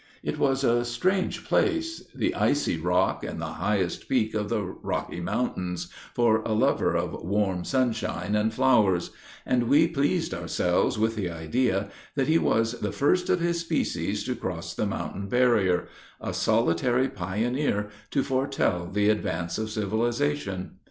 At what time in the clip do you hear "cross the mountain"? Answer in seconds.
14.35-15.27